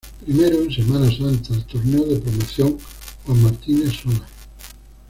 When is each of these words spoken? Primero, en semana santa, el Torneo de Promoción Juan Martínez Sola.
Primero, 0.25 0.63
en 0.63 0.71
semana 0.71 1.15
santa, 1.15 1.53
el 1.53 1.63
Torneo 1.63 2.03
de 2.03 2.17
Promoción 2.19 2.75
Juan 3.23 3.43
Martínez 3.43 3.93
Sola. 4.01 4.25